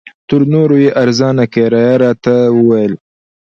[0.29, 2.93] تر نورو یې ارزانه کرایه راته وویل.